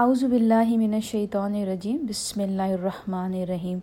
[0.00, 3.78] اعوذ باللہ من الشیطان الرجیم، بسم اللہ الرحمن الرحیم۔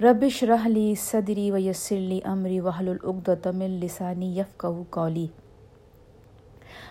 [0.00, 4.66] ربش رحلی صدری و یسرلی امری وحل العقدۃ من لسانی یفقہ
[4.96, 5.26] قولی۔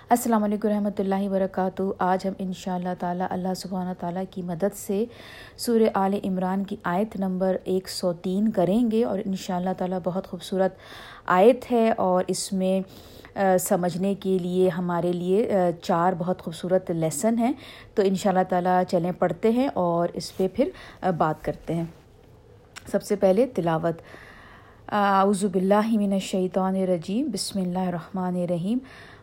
[0.10, 4.42] السلام علیکم رحمۃ اللہ وبرکاتہ۔ آج ہم ان شاء اللہ تعالیٰ اللہ سبحانہ تعالیٰ کی
[4.42, 5.04] مدد سے
[5.66, 9.74] سورہ آل عمران کی آیت نمبر ایک سو تین کریں گے اور ان شاء اللہ
[9.78, 10.78] تعالیٰ بہت خوبصورت
[11.40, 12.80] آیت ہے اور اس میں
[13.60, 15.52] سمجھنے کے لیے ہمارے لیے
[15.82, 17.54] چار بہت خوبصورت لیسن ہیں۔
[17.96, 20.70] تو ان شاء اللہ تعالیٰ چلیں، پڑھتے ہیں اور اس پہ پھر
[21.12, 21.84] بات کرتے ہیں۔
[22.92, 24.02] سب سے پہلے تلاوت۔
[24.92, 28.78] اعوذ باللہ من الشیطان الرجیم۔ بسم اللہ الرحمن الرحیم۔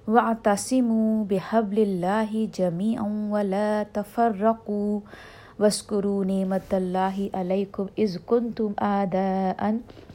[0.09, 5.01] واعتصموا بحبل الله جميعا ولا تفرقوا۔
[5.59, 10.06] واسكروا نعمة الله عليكم إذ كنتم آداء۔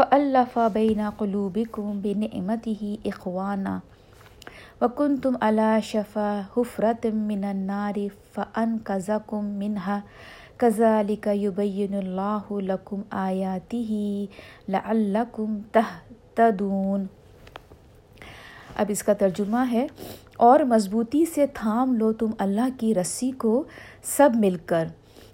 [0.00, 3.72] فألف بين قلوبكم بنعمته إخوانا
[4.82, 7.98] وكنتم على شفا حفرة من النار
[8.34, 9.98] فأنقذكم منها
[10.62, 13.92] كذلك يبين الله لكم آياته
[14.68, 17.06] لعلكم تهتدون
[18.76, 19.86] اب اس کا ترجمہ ہے،
[20.48, 23.62] اور مضبوطی سے تھام لو تم اللہ کی رسی کو
[24.16, 24.86] سب مل کر،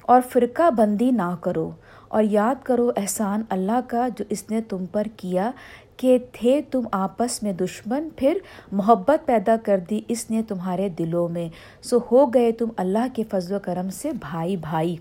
[0.03, 1.71] اور فرقہ بندی نہ کرو۔
[2.09, 5.51] اور یاد کرو احسان اللہ کا جو اس نے تم پر کیا
[5.97, 8.39] کہ تھے تم آپس میں دشمن، پھر
[8.73, 11.49] محبت پیدا کر دی اس نے تمہارے دلوں میں۔
[11.83, 14.97] سو ہو گئے تم اللہ کے فضل و کرم سے بھائی بھائی۔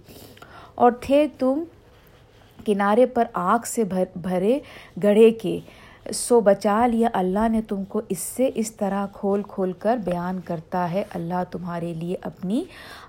[0.76, 1.64] اور تھے تم
[2.66, 3.84] کنارے پر آگ سے
[4.16, 4.60] بھرے
[5.04, 5.60] گڑھے کے۔
[6.14, 10.40] سو بچا لیا اللہ نے تم کو اس سے اس طرح کھول کھول کر بیان
[10.46, 12.64] کرتا ہے۔ اللہ تمہارے لیے اپنی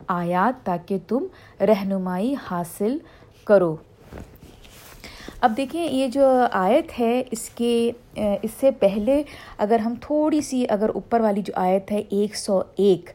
[0.08, 1.27] آیات تاکہ تم
[1.60, 2.98] رہنمائی حاصل
[3.47, 3.75] کرو۔
[5.41, 9.22] اب دیکھیں، یہ جو آیت ہے، اس کے، اس سے پہلے
[9.58, 13.11] اگر ہم تھوڑی سی اگر اوپر والی جو آیت ہے، ایک سو ایک،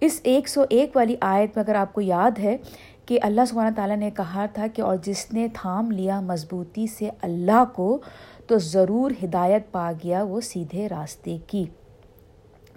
[0.00, 2.56] اس ایک سو ایک والی آیت میں اگر آپ کو یاد ہے
[3.06, 7.08] کہ اللہ سبحانہ تعالیٰ نے کہا تھا کہ اور جس نے تھام لیا مضبوطی سے
[7.22, 7.98] اللہ کو،
[8.46, 11.64] تو ضرور ہدایت پا گیا وہ سیدھے راستے کی۔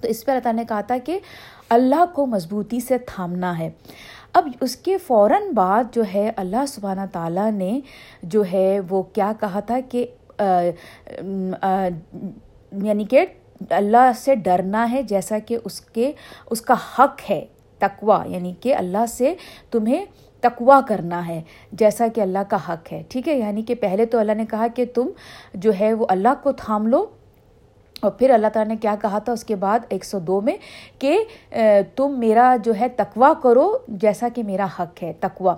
[0.01, 1.19] تو اس پہ اللہ تعالیٰ نے کہا تھا کہ
[1.69, 3.69] اللہ کو مضبوطی سے تھامنا ہے۔
[4.33, 7.79] اب اس کے فوراً بعد جو ہے اللہ سبحانہ تعالیٰ نے
[8.23, 10.05] جو ہے وہ کیا کہا تھا کہ
[12.83, 13.25] یعنی کہ
[13.69, 16.11] اللہ سے ڈرنا ہے جیسا کہ اس کے،
[16.49, 17.45] اس کا حق ہے
[17.79, 19.35] تقوا یعنی کہ اللہ سے
[19.71, 20.05] تمہیں
[20.39, 24.19] تقوا کرنا ہے جیسا کہ اللہ کا حق ہے۔ ٹھیک ہے؟ یعنی کہ پہلے تو
[24.19, 25.07] اللہ نے کہا کہ تم
[25.53, 27.05] جو ہے وہ اللہ کو تھام لو
[28.01, 30.55] اور پھر اللہ تعالیٰ نے کیا کہا تھا اس کے بعد ایک سو دو میں
[30.99, 31.17] کہ
[31.95, 35.55] تم میرا جو ہے تقوا کرو جیسا کہ میرا حق ہے تقوا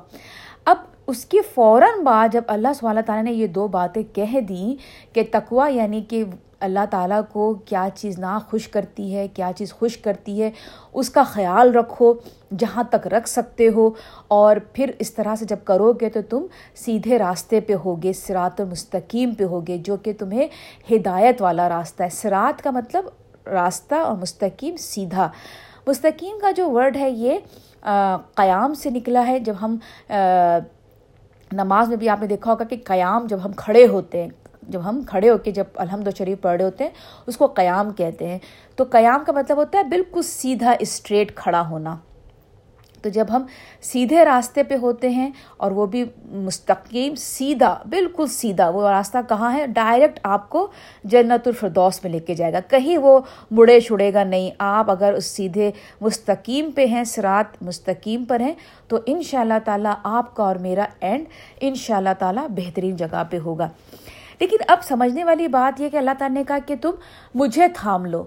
[0.66, 0.78] اب
[1.08, 4.76] اس کے فوراً بعد جب اللہ صلی اللہ تعالیٰ نے یہ دو باتیں کہہ دیں
[5.16, 6.24] کہ تقوا یعنی کہ
[6.64, 10.52] اللہ تعالیٰ کو کیا چیز نہ خوش کرتی ہے، کیا چیز خوش کرتی ہے،
[10.94, 12.14] اس کا خیال رکھو،
[12.60, 13.90] جہاں تک رکھ سکتے ہو۔
[14.28, 18.62] اور پھر اس طرح سے جب کرو گے تو تم سیدھے راستے پہ ہوگے سرات
[18.62, 20.48] مستقیم پہ ہوگے، جو کہ تمہیں
[20.92, 23.06] ہدایت والا راستہ ہے۔ سرات کا مطلب
[23.48, 25.30] راستہ اور مستقیم سیدھا۔
[25.88, 27.40] مستقیم کا جو ورڈ ہے، یہ
[28.36, 29.78] قیام سے نکلا ہے۔ جب ہم
[31.52, 34.30] نماز میں بھی آپ نے دیکھا ہوگا کہ قیام جب ہم کھڑے ہوتے ہیں
[34.68, 36.92] جب ہم کھڑے ہو کے جب الحمد و شریف پڑھ رہے ہوتے ہیں،
[37.28, 38.40] اس کو قیام کہتے ہیں۔
[38.76, 41.96] تو قیام کا مطلب ہوتا ہے بالکل سیدھا، اسٹریٹ کھڑا ہونا۔
[43.02, 43.44] تو جب ہم
[43.82, 49.54] سیدھے راستے پہ ہوتے ہیں اور وہ بھی مستقیم، سیدھا، بالکل سیدھا، وہ راستہ کہاں
[49.54, 50.68] ہے؟ ڈائریکٹ آپ کو
[51.04, 53.20] جنت الفردوس میں لے کے جائے گا۔ کہیں وہ
[53.52, 55.72] مڑے چھڑے گا نہیں۔ آپ اگر اس سیدھے
[56.02, 58.54] مستقیم پہ ہیں، سرات مستقیم پر ہیں،
[58.88, 61.26] تو ان شاء اللہ تعالیٰ آپ کا اور میرا اینڈ
[61.62, 63.70] ان شاء اللہ تعالیٰ بہترین جگہ پہ ہوگا۔
[64.44, 66.92] لیکن اب سمجھنے والی بات یہ کہ اللہ تعالیٰ نے کہا کہ تم
[67.36, 68.24] مجھے تھام لو۔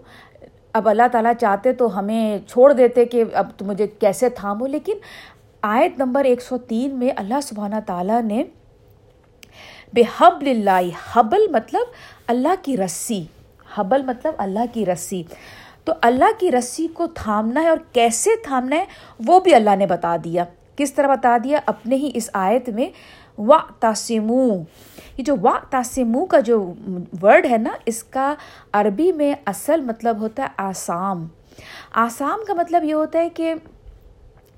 [0.72, 4.92] اب اللہ تعالیٰ چاہتے تو ہمیں چھوڑ دیتے کہ اب تم مجھے کیسے تھامو۔ لیکن
[5.62, 8.44] آیت نمبر ایک سو تین میں اللہ سبحانہ تعالیٰ نے
[9.92, 11.86] بے حبل اللہ حبل مطلب
[12.26, 13.24] اللہ کی رسی،
[13.74, 15.22] حبل مطلب اللہ کی رسی۔
[15.84, 18.84] تو اللہ کی رسی کو تھامنا ہے اور کیسے تھامنا ہے
[19.26, 20.44] وہ بھی اللہ نے بتا دیا۔
[20.76, 22.86] کس طرح بتا دیا؟ اپنے ہی اس آیت میں
[23.38, 24.44] وا تاسمو
[25.16, 26.58] یہ جو وا تاسمو کا جو
[27.22, 28.34] ورڈ ہے نا، اس کا
[28.72, 31.26] عربی میں اصل مطلب ہوتا ہے آسام۔
[32.04, 33.54] آسام کا مطلب یہ ہوتا ہے کہ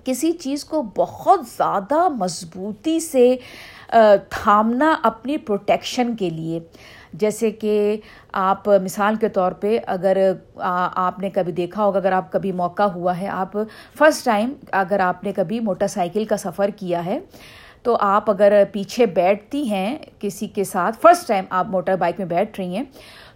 [0.04, 3.34] کسی چیز کو بہت زیادہ مضبوطی سے
[4.30, 6.60] تھامنا اپنی پروٹیکشن کے لیے۔
[7.12, 7.96] جیسے کہ
[8.32, 10.16] آپ، مثال کے طور پہ اگر
[10.56, 13.56] آپ نے کبھی دیکھا ہوگا، اگر آپ کبھی موقع ہوا ہے، آپ
[13.98, 17.18] فرسٹ ٹائم اگر آپ نے کبھی موٹر سائیکل کا سفر کیا ہے
[17.82, 22.26] تو آپ اگر پیچھے بیٹھتی ہیں کسی کے ساتھ فرسٹ ٹائم آپ موٹر بائک میں
[22.26, 22.84] بیٹھ رہی ہیں،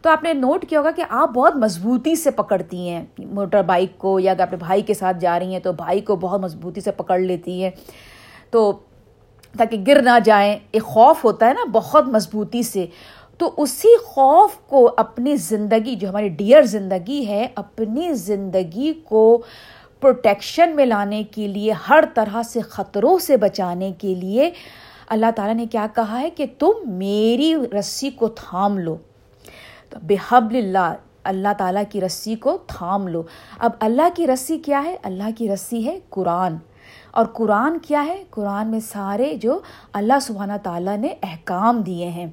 [0.03, 3.99] تو آپ نے نوٹ کیا ہوگا کہ آپ بہت مضبوطی سے پکڑتی ہیں۔ موٹر بائک
[3.99, 6.81] کو یا اگر اپنے بھائی کے ساتھ جا رہی ہیں تو بھائی کو بہت مضبوطی
[6.81, 7.71] سے پکڑ لیتی ہیں۔
[8.51, 8.73] تو
[9.59, 12.87] تاکہ گر نہ جائیں، ایک خوف ہوتا ہے نا بہت مضبوطی سے۔
[13.39, 19.43] تو اسی خوف کو اپنی زندگی، جو ہماری ڈیئر زندگی ہے، اپنی زندگی کو
[20.03, 24.51] پروٹیکشن میں لانے کے لیے، ہر طرح سے خطروں سے بچانے کے لیے
[25.09, 28.97] اللہ تعالیٰ نے کیا کہا ہے کہ تم میری رسی کو تھام لو۔
[29.91, 30.95] تو بحب اللہ
[31.25, 33.23] اللہ تعالیٰ کی رسی کو تھام لو۔
[33.59, 36.57] اب اللہ کی رسی کیا ہے؟ اللہ کی رسی ہے قرآن۔
[37.11, 39.59] اور قرآن کیا ہے؟ قرآن میں سارے جو
[39.93, 42.27] اللہ سبحانہ تعالیٰ نے احکام دیے ہیں۔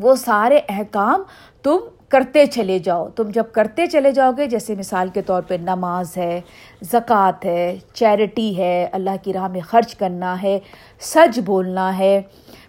[0.00, 1.22] وہ سارے احکام
[1.62, 1.76] تم
[2.08, 6.16] کرتے چلے جاؤ۔ تم جب کرتے چلے جاؤ گے، جیسے مثال کے طور پہ نماز
[6.16, 6.40] ہے،
[6.82, 10.58] زکوٰۃ ہے، چیریٹی ہے، اللہ کی راہ میں خرچ کرنا ہے،
[11.00, 12.22] سچ بولنا ہے،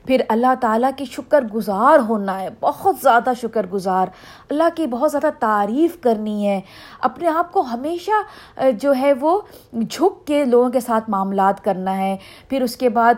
[0.05, 4.07] پھر اللہ تعالیٰ کی شکر گزار ہونا ہے، بہت زیادہ شکر گزار۔
[4.49, 6.61] اللہ کی بہت زیادہ تعریف کرنی ہے۔
[6.99, 9.41] اپنے آپ کو ہمیشہ جو ہے وہ
[9.73, 12.17] جھک کے لوگوں کے ساتھ معاملات کرنا ہے۔
[12.49, 13.13] پھر اس کے بعد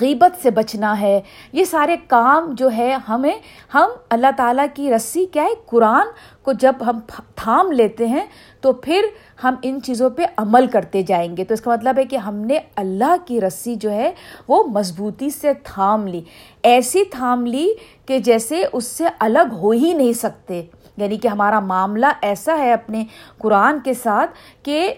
[0.00, 1.20] غیبت سے بچنا ہے۔
[1.52, 3.32] یہ سارے کام جو ہے ہمیں،
[3.74, 6.06] ہم اللہ تعالیٰ کی رسی کیا ہے، قرآن
[6.42, 6.98] کو جب ہم
[7.34, 8.26] تھام لیتے ہیں
[8.60, 9.02] تو پھر
[9.44, 12.34] ہم ان چیزوں پہ عمل کرتے جائیں گے۔ تو اس کا مطلب ہے کہ ہم
[12.34, 14.12] نے اللہ کی رسی جو ہے
[14.48, 16.20] وہ مضبوطی سے تھام لی۔
[16.62, 17.68] ایسی تھام لی
[18.06, 20.62] کہ جیسے اس سے الگ ہو ہی نہیں سکتے۔
[20.96, 23.04] یعنی کہ ہمارا معاملہ ایسا ہے اپنے
[23.38, 24.30] قرآن کے ساتھ
[24.62, 24.94] کہ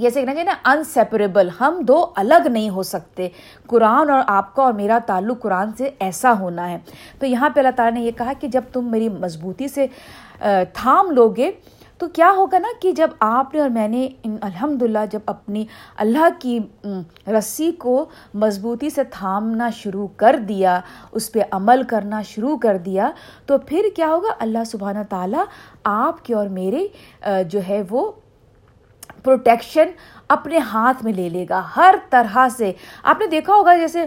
[0.00, 3.28] جیسے کہنا چاہیے نا انسیپریبل ہم دو الگ نہیں ہو سکتے۔
[3.66, 6.78] قرآن اور آپ کا اور میرا تعلق قرآن سے ایسا ہونا ہے۔
[7.18, 9.86] تو یہاں پہ اللہ تعالیٰ نے یہ کہا کہ جب تم میری مضبوطی سے
[10.72, 11.50] تھام لو گے
[11.98, 15.64] تو کیا ہوگا نا کہ جب آپ نے اور میں نے الحمد للہ جب اپنی
[15.96, 16.58] اللہ کی
[17.28, 18.04] رسی کو
[18.34, 20.80] مضبوطی سے تھامنا شروع کر دیا،
[21.12, 23.10] اس پہ عمل کرنا شروع کر دیا،
[23.46, 25.44] تو پھر کیا ہوگا؟ اللہ سبحانہ تعالیٰ
[25.84, 26.86] آپ کے اور میرے
[27.48, 28.10] جو ہے وہ
[29.24, 29.88] پروٹیکشن
[30.28, 32.72] اپنے ہاتھ میں لے لے گا۔ ہر طرح سے۔
[33.02, 34.04] آپ نے دیکھا ہوگا جیسے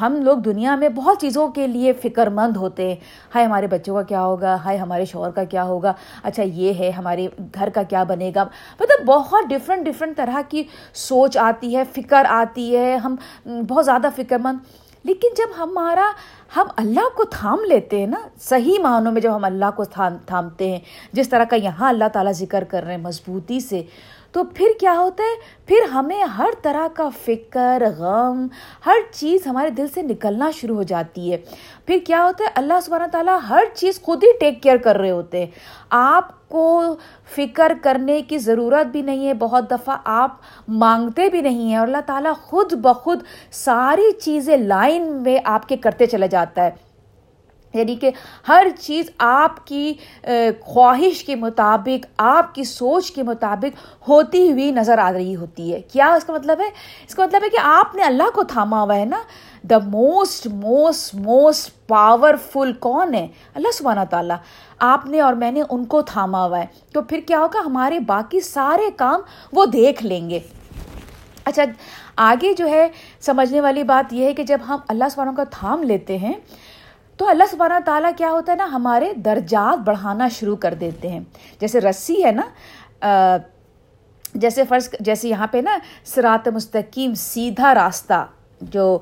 [0.00, 2.96] ہم لوگ دنیا میں بہت چیزوں کے لیے فکر مند ہوتے ہیں۔
[3.34, 5.92] ہائے، ہمارے بچوں کا کیا ہوگا؟ ہائے، ہمارے شوہر کا کیا ہوگا؟
[6.22, 8.44] اچھا یہ ہے، ہمارے گھر کا کیا بنے گا؟
[8.80, 10.62] مطلب بہت ڈفرینٹ ڈفرینٹ طرح کی
[10.94, 13.14] سوچ آتی ہے، فکر آتی ہے۔ ہم
[13.68, 14.58] بہت زیادہ فکر مند
[15.04, 16.10] لیکن جب ہمارا،
[16.56, 20.16] ہم اللہ کو تھام لیتے ہیں نا، صحیح معنوں میں جب ہم اللہ کو تھام،
[20.26, 20.78] تھامتے ہیں،
[21.12, 23.82] جس طرح کا یہاں اللہ تعالیٰ ذکر کر رہے ہیں، مضبوطی سے
[24.34, 28.46] تو پھر کیا ہوتا ہے؟ پھر ہمیں ہر طرح کا فکر، غم،
[28.86, 31.36] ہر چیز ہمارے دل سے نکلنا شروع ہو جاتی ہے۔
[31.86, 35.10] پھر کیا ہوتا ہے؟ اللہ سبحانہ تعالیٰ ہر چیز خود ہی ٹیک کیئر کر رہے
[35.10, 35.46] ہوتے ہیں۔
[35.90, 36.96] آپ کو
[37.36, 40.36] فکر کرنے کی ضرورت بھی نہیں ہے، بہت دفعہ آپ
[40.68, 45.76] مانگتے بھی نہیں ہیں اور اللہ تعالیٰ خود بخود ساری چیزیں لائن میں آپ کے
[45.76, 46.83] کرتے چلا جاتا ہے۔
[47.74, 48.10] یعنی کہ
[48.48, 49.94] ہر چیز آپ کی
[50.60, 55.80] خواہش کے مطابق، آپ کی سوچ کے مطابق ہوتی ہوئی نظر آ رہی ہوتی ہے۔
[55.92, 56.68] کیا اس کا مطلب ہے؟
[57.08, 59.22] اس کا مطلب ہے کہ آپ نے اللہ کو تھاما ہوا ہے نا؟
[59.62, 64.36] The most most most powerful کون ہے؟ اللہ سبحانہ تعالیٰ۔
[64.78, 67.98] آپ نے اور میں نے ان کو تھاما ہوا ہے۔ تو پھر کیا ہوگا؟ ہمارے
[67.98, 69.20] باقی سارے کام
[69.52, 70.38] وہ دیکھ لیں گے۔
[71.44, 71.62] اچھا
[72.16, 72.88] آگے جو ہے،
[73.20, 76.32] سمجھنے والی بات یہ ہے کہ جب ہم اللہ سبحانہ کا تھام لیتے ہیں
[77.16, 81.20] تو اللہ سبحانہ تعالیٰ کیا ہوتا ہے نا، ہمارے درجات بڑھانا شروع کر دیتے ہیں۔
[81.60, 83.36] جیسے رسی ہے نا
[84.34, 88.24] جیسے فرض، جیسے یہاں پہ نا سرات مستقیم سیدھا راستہ
[88.60, 88.98] جو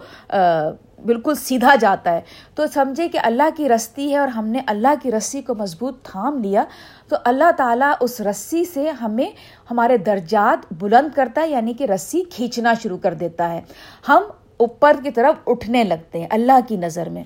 [1.06, 2.20] بالکل سیدھا جاتا ہے۔
[2.54, 6.02] تو سمجھے کہ اللہ کی رستی ہے اور ہم نے اللہ کی رسی کو مضبوط
[6.02, 6.64] تھام لیا۔
[7.08, 9.28] تو اللہ تعالیٰ اس رسی سے ہمیں
[9.70, 13.60] ہمارے درجات بلند کرتا ہے یعنی کہ رسی کھینچنا شروع کر دیتا ہے۔
[14.08, 14.22] ہم
[14.56, 17.24] اوپر کی طرف اٹھنے لگتے ہیں، اللہ کی نظر میں۔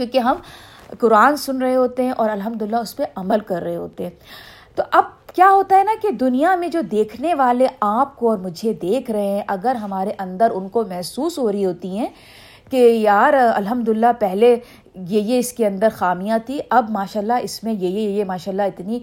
[0.00, 0.36] کیونکہ ہم
[1.00, 4.10] قرآن سن رہے ہوتے ہیں اور الحمد للہ اس پہ عمل کر رہے ہوتے ہیں۔
[4.76, 5.04] تو اب
[5.34, 9.10] کیا ہوتا ہے نا کہ دنیا میں جو دیکھنے والے آپ کو اور مجھے دیکھ
[9.10, 12.06] رہے ہیں، اگر ہمارے اندر ان کو محسوس ہو رہی ہوتی ہیں
[12.70, 14.56] کہ یار الحمد للہ پہلے
[14.94, 18.24] یہ یہ اس کے اندر خامیاں تھیں اب ماشاء اللہ اس میں یہ یہ یہ
[18.24, 18.98] ماشاء اللہ اتنی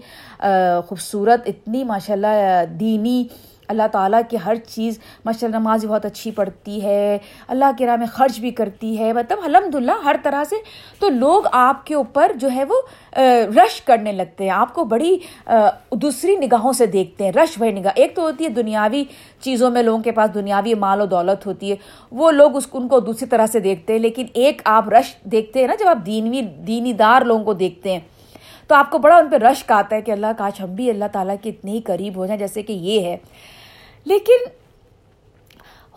[0.88, 3.22] خوبصورت، اتنی ماشاء اللہ دینی
[3.68, 7.96] اللہ تعالیٰ کی ہر چیز، ماشاء اللہ نماز بہت اچھی پڑھتی ہے، اللہ کے راہ
[7.96, 10.56] میں خرچ بھی کرتی ہے مطلب الحمد للہ ہر طرح سے۔
[10.98, 12.80] تو لوگ آپ کے اوپر جو ہے وہ
[13.56, 15.16] رش کرنے لگتے ہیں۔ آپ کو بڑی
[15.92, 19.04] دوسری نگاہوں سے دیکھتے ہیں۔ رش بھائی نگاہ۔ ایک تو ہوتی ہے دنیاوی
[19.40, 21.76] چیزوں میں لوگوں کے پاس دنیاوی مال و دولت ہوتی ہے۔
[22.10, 25.60] وہ لوگ اس، ان کو دوسری طرح سے دیکھتے ہیں۔ لیکن ایک آپ رش دیکھتے
[25.60, 28.00] ہیں نا، جب آپ دینوی، دینی دار لوگوں کو دیکھتے ہیں،
[28.66, 31.04] تو آپ کو بڑا ان پہ رشک آتا ہے کہ اللہ کاش ہم بھی اللہ
[31.12, 33.16] تعالیٰ کے اتنے ہی قریب ہو جائیں۔ جیسے کہ یہ ہے۔
[34.06, 34.46] لیکن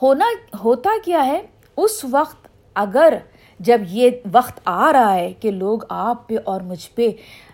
[0.01, 0.25] ہونا،
[0.63, 1.41] ہوتا کیا ہے؟
[1.77, 3.13] اس وقت اگر
[3.59, 7.09] جب یہ وقت آ رہا ہے کہ لوگ آپ پہ اور مجھ پہ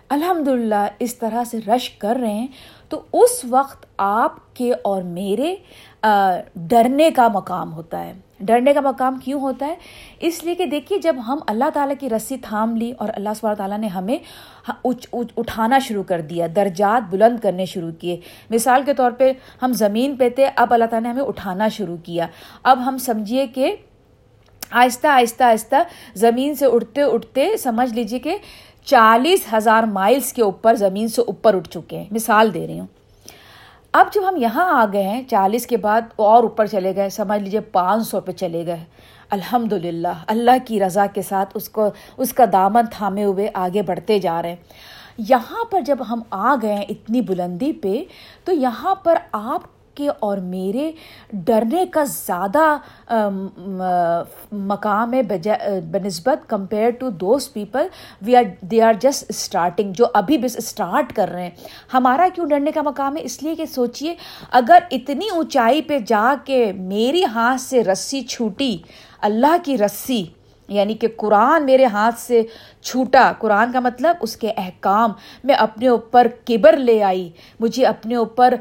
[0.08, 2.46] الحمد للہ اس طرح سے رش کر رہے ہیں،
[2.88, 5.54] تو اس وقت آپ کے اور میرے
[6.54, 9.74] ڈرنے کا مقام ہوتا ہے۔ ڈرنے کا مقام کیوں ہوتا ہے؟
[10.20, 13.54] اس لیے کہ دیکھیے، جب ہم اللہ تعالیٰ کی رسی تھام لی اور اللہ سب
[13.54, 14.18] تعالیٰ نے ہمیں
[15.36, 20.16] اٹھانا شروع کر دیا، درجات بلند کرنے شروع کیے۔ مثال کے طور پہ، ہم زمین
[20.16, 22.26] پہ تھے، اب اللہ تعالیٰ نے ہمیں اٹھانا شروع کیا۔
[22.62, 23.76] اب ہم سمجھیے کہ
[24.70, 25.76] آہستہ آہستہ آہستہ
[26.14, 28.36] زمین سے اٹھتے اٹھتے سمجھ لیجیے کہ
[28.84, 32.86] چالیس ہزار مائلس کے اوپر زمین سے اوپر اٹھ چکے ہیں۔ مثال دے رہی ہوں۔
[33.92, 37.42] اب جب ہم یہاں آ گئے ہیں، چالیس کے بعد اور اوپر چلے گئے، سمجھ
[37.42, 38.84] لیجیے پانچ سو پہ چلے گئے۔
[39.30, 43.82] الحمد للہ اللہ کی رضا کے ساتھ اس کو، اس کا دامن تھامے ہوئے آگے
[43.82, 44.56] بڑھتے جا رہے ہیں۔
[45.18, 48.02] یہاں پر جب ہم آ گئے ہیں اتنی بلندی پہ،
[48.44, 49.62] تو یہاں پر آپ
[49.98, 50.90] کے اور میرے
[51.32, 52.76] ڈرنے کا زیادہ
[54.52, 57.86] مقام ہے بہ نسبت compare to those people,
[58.22, 61.50] we are, they are just starting, جو ابھی بس اسٹارٹ کر رہے ہیں۔
[61.94, 64.14] ہمارا کیوں ڈرنے کا مقام ہے؟ اس لیے کہ سوچیے
[64.52, 68.76] اگر اتنی اونچائی پہ جا کے میری ہاتھ سے رسی چھوٹی،
[69.20, 70.24] اللہ کی رسی
[70.68, 72.42] یعنی کہ قرآن میرے ہاتھ سے
[72.82, 75.12] چھوٹا، قرآن کا مطلب اس کے احکام،
[75.44, 77.28] میں اپنے اوپر کبر لے آئی،
[77.60, 78.54] مجھے اپنے اوپر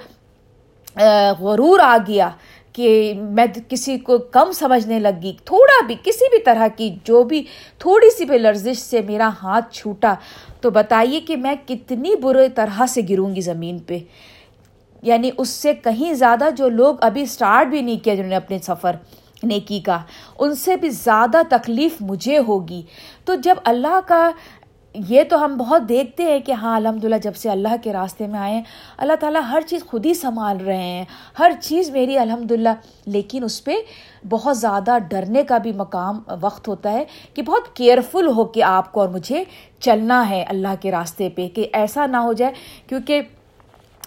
[1.39, 2.29] غرور آ گیا
[2.73, 7.43] کہ میں کسی کو کم سمجھنے لگی، تھوڑا بھی، کسی بھی طرح کی جو بھی
[7.77, 10.13] تھوڑی سی بھی لرزش سے میرا ہاتھ چھوٹا،
[10.61, 13.99] تو بتائیے کہ میں کتنی برے طرح سے گروں گی زمین پہ۔
[15.01, 18.57] یعنی اس سے کہیں زیادہ جو لوگ ابھی اسٹارٹ بھی نہیں کیا جنہوں نے اپنے
[18.59, 18.95] سفر
[19.43, 19.97] نیکی کا،
[20.39, 22.81] ان سے بھی زیادہ تکلیف مجھے ہوگی۔
[23.25, 24.31] تو جب اللہ کا
[25.07, 28.27] یہ تو ہم بہت دیکھتے ہیں کہ ہاں الحمد للہ جب سے اللہ کے راستے
[28.27, 28.61] میں آئے ہیں،
[28.97, 31.03] اللہ تعالیٰ ہر چیز خود ہی سنبھال رہے ہیں،
[31.39, 32.73] ہر چیز میری الحمد للہ
[33.05, 33.75] لیکن اس پہ
[34.29, 38.91] بہت زیادہ ڈرنے کا بھی مقام وقت ہوتا ہے کہ بہت کیئرفل ہو کے آپ
[38.91, 39.43] کو اور مجھے
[39.79, 42.53] چلنا ہے اللہ کے راستے پہ، کہ ایسا نہ ہو جائے۔
[42.87, 43.21] کیونکہ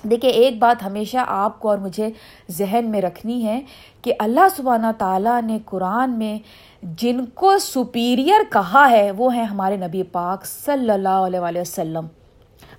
[0.02, 2.10] دیکھیے ایک بات ہمیشہ آپ کو اور مجھے
[2.50, 3.60] ذہن میں رکھنی ہے
[4.02, 6.38] کہ اللہ سبحانہ تعالیٰ نے قرآن میں
[6.82, 12.06] جن کو سپیریئر کہا ہے، وہ ہیں ہمارے نبی پاک صلی اللہ علیہ وسلم،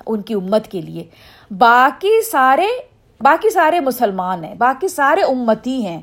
[0.06, 1.04] ان کی امت کے لیے۔
[1.58, 2.68] باقی سارے
[3.22, 6.02] باقی سارے مسلمان ہیں، باقی سارے امتی ہیں۔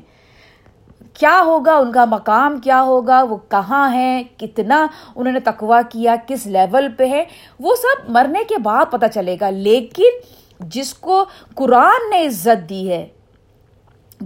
[1.13, 6.15] کیا ہوگا؟ ان کا مقام کیا ہوگا؟ وہ کہاں ہیں؟ کتنا انہوں نے تقوا کیا؟
[6.27, 7.23] کس لیول پہ ہے؟
[7.59, 11.25] وہ سب مرنے کے بعد پتہ چلے گا۔ لیکن جس کو
[11.55, 13.07] قرآن نے عزت دی ہے،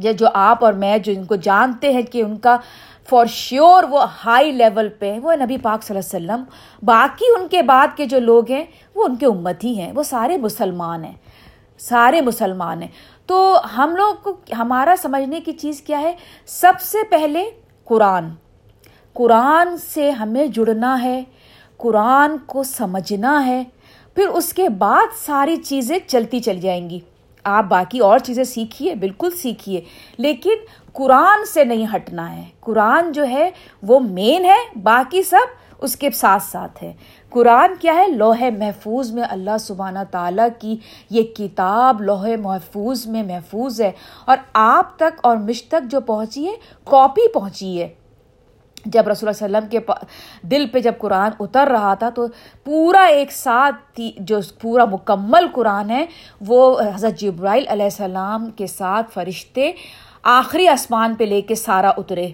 [0.02, 2.58] یا جو آپ اور میں جو ان کو جانتے ہیں کہ ان کا
[3.10, 6.44] فار شیور وہ ہائی لیول پہ وہ نبی پاک صلی اللہ علیہ وسلم۔
[6.86, 8.64] باقی ان کے بعد کے جو لوگ ہیں،
[8.96, 11.14] وہ ان کے امت ہی ہیں۔ وہ سارے مسلمان ہیں۔
[11.78, 12.90] سارے مسلمان ہیں۔
[13.26, 17.44] تو ہم لوگ کو ہمارا سمجھنے کی چیز کیا ہے؟ سب سے پہلے
[17.84, 18.30] قرآن۔
[19.14, 21.24] قرآن سے ہمیں جڑنا ہے،
[21.78, 23.64] قرآن کو سمجھنا ہے۔
[24.14, 27.00] پھر اس کے بعد ساری چیزیں چلتی چل جائیں گی۔
[27.44, 29.82] آپ باقی اور چیزیں سیکھیے، بالکل سیکھیے،
[30.18, 30.54] لیکن
[30.94, 33.50] قرآن سے نہیں ہٹنا ہے۔ قرآن جو ہے
[33.84, 36.94] وہ مین ہے، باقی سب اس کے ساتھ ساتھ ہے۔
[37.30, 40.78] قرآن کیا ہے؟ لوہے محفوظ میں اللہ سبحانہ تعالیٰ کی
[41.10, 43.92] یہ کتاب لوہے محفوظ میں محفوظ ہے۔
[44.26, 46.54] اور آپ تک اور مجھ تک جو پہنچی ہے
[46.84, 47.94] کاپی پہنچی ہے۔
[48.86, 52.28] جب رسول اللہ علیہ وسلم کے دل پہ جب قرآن اتر رہا تھا، تو
[52.64, 56.06] پورا ایک ساتھ جو پورا مکمل قرآن ہے،
[56.48, 59.72] وہ حضرت جبرائیل علیہ السلام کے ساتھ فرشتے
[60.24, 62.32] آخری آسمان پہ لے کے سارا اترے۔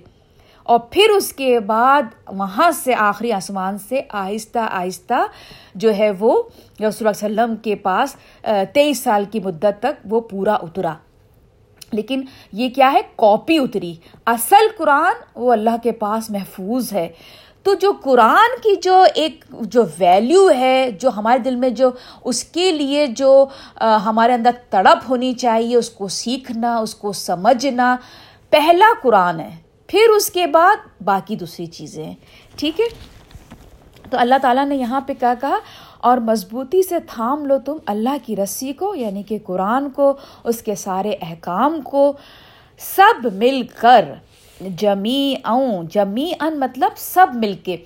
[0.64, 5.26] اور پھر اس کے بعد وہاں سے آخری آسمان سے آہستہ آہستہ
[5.76, 6.42] جو ہے وہ
[6.80, 8.16] رسول اللہ علیہ وسلم کے پاس
[8.74, 10.94] تیئیس سال کی مدت تک وہ پورا اترا۔
[11.92, 17.08] لیکن یہ کیا ہے؟ کاپی اتری۔ اصل قرآن وہ اللہ کے پاس محفوظ ہے۔
[17.64, 21.90] تو جو قرآن کی جو ایک جو ویلیو ہے، جو ہمارے دل میں جو
[22.24, 23.46] اس کے لیے جو
[23.82, 27.98] ہمارے اندر تڑپ ہونی چاہیے، اس کو سیکھنا، اس کو سمجھنا،
[28.50, 29.56] پہلا قرآن ہے۔
[29.88, 32.16] پھر اس کے بعد باقی دوسری چیزیں ہیں۔
[32.56, 32.86] ٹھیک ہے؟
[34.10, 35.60] تو اللہ تعالیٰ نے یہاں پہ کیا کہا؟
[36.00, 40.14] اور مضبوطی سے تھام لو تم اللہ کی رسی کو یعنی کہ قرآن کو،
[40.44, 42.14] اس کے سارے احکام کو۔
[42.78, 44.06] سب مل کر
[44.78, 47.78] جمی اوں جمی ان مطلب سب مل کے۔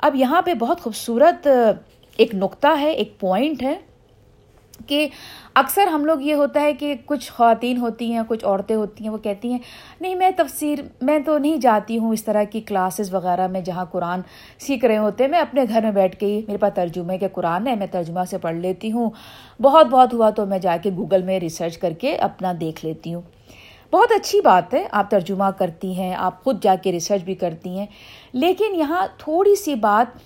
[0.00, 1.48] اب یہاں پہ بہت خوبصورت
[2.16, 3.78] ایک نقطہ ہے، ایک پوائنٹ ہے۔
[4.86, 5.08] کہ
[5.54, 9.10] اکثر ہم لوگ یہ ہوتا ہے کہ کچھ خواتین ہوتی ہیں، کچھ عورتیں ہوتی ہیں،
[9.10, 9.58] وہ کہتی ہیں،
[10.00, 13.84] نہیں، میں تفسیر، میں تو نہیں جاتی ہوں اس طرح کی کلاسز وغیرہ میں جہاں
[13.84, 14.20] قرآن
[14.58, 17.28] سیکھ رہے ہوتے ہیں۔ میں اپنے گھر میں بیٹھ کے ہی، میرے پاس ترجمے کے
[17.32, 19.10] قرآن ہے، میں ترجمہ سے پڑھ لیتی ہوں۔
[19.62, 23.14] بہت بہت ہوا تو میں جا کے گوگل میں ریسرچ کر کے اپنا دیکھ لیتی
[23.14, 23.22] ہوں۔
[23.92, 27.78] بہت اچھی بات ہے، آپ ترجمہ کرتی ہیں، آپ خود جا کے ریسرچ بھی کرتی
[27.78, 27.86] ہیں۔
[28.32, 30.18] لیکن یہاں تھوڑی سی بات،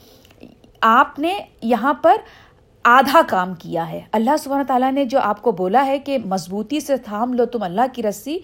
[0.81, 2.17] آپ نے یہاں پر
[2.89, 6.81] آدھا کام کیا ہے۔ اللہ سبحانہ تعالیٰ نے جو آپ کو بولا ہے کہ مضبوطی
[6.81, 8.39] سے تھام لو تم اللہ کی رسی،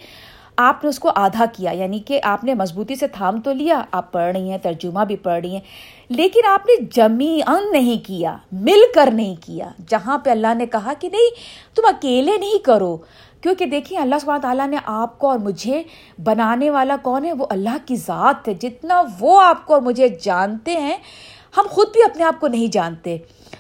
[0.57, 3.83] آپ نے اس کو آدھا کیا یعنی کہ آپ نے مضبوطی سے تھام تو لیا،
[3.93, 5.61] آپ پڑھ رہی ہیں، ترجمہ بھی پڑھ رہی ہیں،
[6.09, 10.67] لیکن آپ نے جمی ان نہیں کیا، مل کر نہیں کیا۔ جہاں پہ اللہ نے
[10.67, 11.31] کہا کہ نہیں،
[11.77, 12.97] تم اکیلے نہیں کرو۔
[13.41, 15.83] کیونکہ دیکھیں، اللہ سبحانہ تعالیٰ نے آپ کو اور مجھے
[16.25, 20.09] بنانے والا کون ہے؟ وہ اللہ کی ذات ہے۔ جتنا وہ آپ کو اور مجھے
[20.23, 20.97] جانتے ہیں
[21.57, 23.17] ہم خود بھی اپنے آپ کو نہیں جانتے۔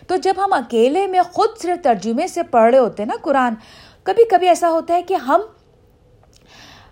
[0.07, 3.55] تو جب ہم اکیلے میں خود صرف ترجمے سے پڑھ رہے ہوتے ہیں نا قرآن،
[4.03, 5.41] کبھی کبھی ایسا ہوتا ہے کہ ہم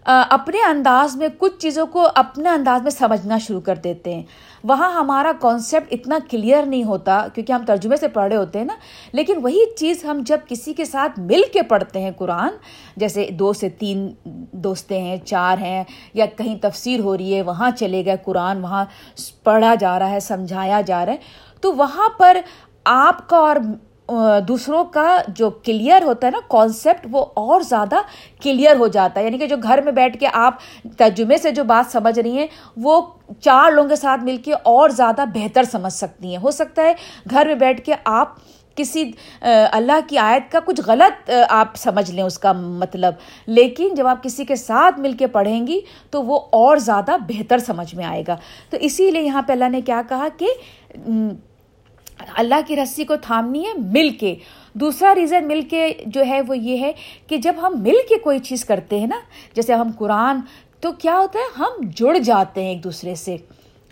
[0.04, 4.22] اپنے انداز میں کچھ چیزوں کو اپنے انداز میں سمجھنا شروع کر دیتے ہیں۔
[4.64, 8.66] وہاں ہمارا کانسیپٹ اتنا کلیئر نہیں ہوتا، کیونکہ ہم ترجمے سے پڑھ رہے ہوتے ہیں
[8.66, 8.74] نا،
[9.12, 12.56] لیکن وہی چیز ہم جب کسی کے ساتھ مل کے پڑھتے ہیں قرآن،
[12.96, 14.08] جیسے دو سے تین
[14.52, 18.84] دوستیں ہیں، چار ہیں، یا کہیں تفسیر ہو رہی ہے، وہاں چلے گئے قرآن، وہاں
[19.44, 21.18] پڑھا جا رہا ہے، سمجھایا جا رہا ہے،
[21.60, 22.36] تو وہاں پر
[22.84, 23.56] آپ کا اور
[24.48, 27.96] دوسروں کا جو کلیئر ہوتا ہے نا کانسیپٹ وہ اور زیادہ
[28.42, 30.54] کلیئر ہو جاتا ہے۔ یعنی کہ جو گھر میں بیٹھ کے آپ
[30.98, 33.00] ترجمے سے جو بات سمجھ رہی ہیں، وہ
[33.40, 36.92] چار لوگوں کے ساتھ مل کے اور زیادہ بہتر سمجھ سکتی ہیں۔ ہو سکتا ہے
[37.30, 38.28] گھر میں بیٹھ کے آپ
[38.76, 39.10] کسی
[39.72, 43.14] اللہ کی آیت کا کچھ غلط آپ سمجھ لیں اس کا مطلب۔
[43.46, 47.58] لیکن جب آپ کسی کے ساتھ مل کے پڑھیں گی، تو وہ اور زیادہ بہتر
[47.58, 48.36] سمجھ میں آئے گا۔
[48.70, 50.46] تو اسی لیے یہاں پہ اللہ نے کیا کہا کہ
[52.36, 54.34] اللہ کی رسی کو تھامنی ہے مل کے۔
[54.72, 56.92] دوسرا ریزن مل کے جو ہے وہ یہ ہے
[57.26, 59.18] کہ جب ہم مل کے کوئی چیز کرتے ہیں نا،
[59.54, 60.40] جیسے ہم قرآن،
[60.80, 63.36] تو کیا ہوتا ہے؟ ہم جڑ جاتے ہیں ایک دوسرے سے۔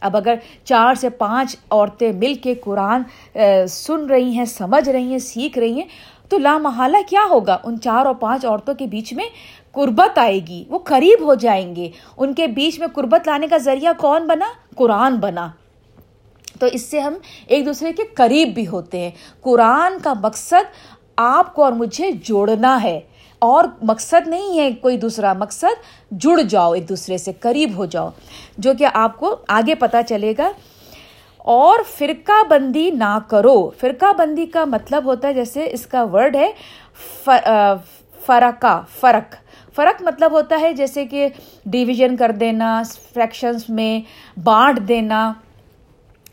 [0.00, 3.02] اب اگر چار سے پانچ عورتیں مل کے قرآن
[3.68, 5.88] سن رہی ہیں، سمجھ رہی ہیں، سیکھ رہی ہیں،
[6.28, 9.24] تو لامحالہ کیا ہوگا؟ ان چار اور پانچ عورتوں کے بیچ میں
[9.72, 13.58] قربت آئے گی، وہ قریب ہو جائیں گے۔ ان کے بیچ میں قربت لانے کا
[13.58, 15.48] ذریعہ کون بنا؟ قرآن بنا۔
[16.58, 17.14] تو اس سے ہم
[17.46, 19.10] ایک دوسرے کے قریب بھی ہوتے ہیں۔
[19.40, 23.00] قرآن کا مقصد آپ کو اور مجھے جوڑنا ہے۔
[23.38, 28.08] اور مقصد نہیں ہے کوئی دوسرا، مقصد جڑ جاؤ، ایک دوسرے سے قریب ہو جاؤ،
[28.58, 30.50] جو کہ آپ کو آگے پتہ چلے گا۔
[31.36, 36.36] اور فرقہ بندی نہ کرو۔ فرقہ بندی کا مطلب ہوتا ہے، جیسے اس کا ورڈ
[36.36, 36.52] ہے
[38.26, 39.34] فرقہ، فرق۔
[39.74, 41.28] فرق مطلب ہوتا ہے، جیسے کہ
[41.64, 42.82] ڈویژن کر دینا
[43.14, 44.00] فریکشنس میں
[44.40, 45.32] بانٹ دینا۔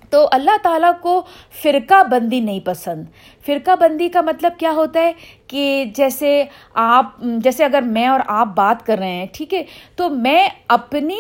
[0.10, 1.22] تو اللہ تعالیٰ کو
[1.62, 3.04] فرقہ بندی نہیں پسند۔
[3.46, 5.12] فرقہ بندی کا مطلب کیا ہوتا ہے
[5.48, 9.64] کہ جیسے آپ، جیسے اگر میں اور آپ بات کر رہے ہیں، ٹھیک ہے،
[9.96, 11.20] تو میں اپنی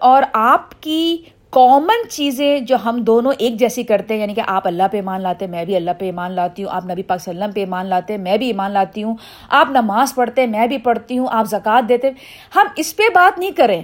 [0.00, 1.16] اور آپ کی
[1.50, 5.20] کامن چیزیں جو ہم دونوں ایک جیسی کرتے ہیں یعنی کہ آپ اللہ پہ ایمان
[5.20, 7.86] لاتے ہیں میں بھی اللہ پہ ایمان لاتی ہوں، آپ نبی پاک وسلم پہ ایمان
[7.86, 9.16] لاتے ہیں میں بھی ایمان لاتی ہوں،
[9.48, 12.10] آپ نماز پڑھتے ہیں میں بھی پڑھتی ہوں، آپ زکوٰۃ دیتے۔
[12.54, 13.82] ہم اس پہ بات نہیں کریں۔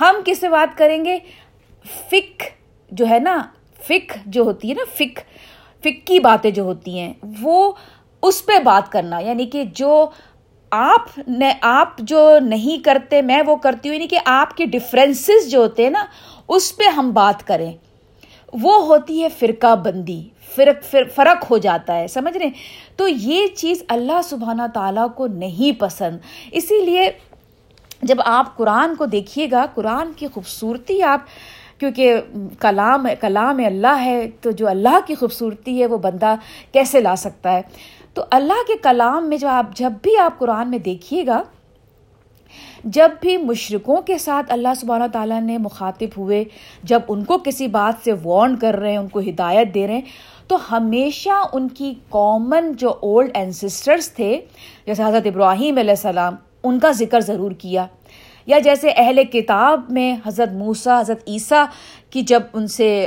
[0.00, 1.18] ہم کس سے بات کریں گے؟
[2.10, 2.42] فک
[2.90, 3.38] جو ہے نا
[3.80, 5.18] فک جو ہوتی ہے نا، فک
[5.84, 7.72] فک کی باتیں جو ہوتی ہیں، وہ
[8.22, 10.06] اس پہ بات کرنا یعنی کہ جو
[10.70, 15.50] آپ نے، آپ جو نہیں کرتے، میں وہ کرتی ہوں یعنی کہ آپ کے ڈفرینسز
[15.50, 16.04] جو ہوتے ہیں نا،
[16.48, 17.72] اس پہ ہم بات کریں۔
[18.52, 22.48] وہ ہوتی ہے فرقہ بندی، فرق فرق ہو جاتا ہے، سمجھ رہے
[22.96, 26.18] تو یہ چیز اللہ سبحانہ تعالیٰ کو نہیں پسند۔
[26.52, 27.10] اسی لیے
[28.02, 31.20] جب آپ قرآن کو دیکھیے گا، قرآن کی خوبصورتی آپ
[31.78, 32.20] کیونکہ
[32.58, 36.34] کلام کلام اللہ ہے، تو جو اللہ کی خوبصورتی ہے، وہ بندہ
[36.72, 37.62] کیسے لا سکتا ہے؟
[38.14, 41.42] تو اللہ کے کلام میں جو آپ، جب بھی آپ قرآن میں دیکھیے گا،
[42.84, 46.44] جب بھی مشرقوں کے ساتھ اللہ سبحانہ تعالیٰ نے مخاطب ہوئے،
[46.82, 49.94] جب ان کو کسی بات سے وارن کر رہے ہیں، ان کو ہدایت دے رہے
[49.94, 54.40] ہیں، تو ہمیشہ ان کی کامن جو اولڈ اینسسٹرس تھے،
[54.86, 57.86] جیسے حضرت ابراہیم علیہ السلام، ان کا ذکر ضرور کیا۔
[58.48, 61.64] یا جیسے اہل کتاب میں حضرت موسا حضرت عیسیٰ
[62.10, 63.06] کی جب ان سے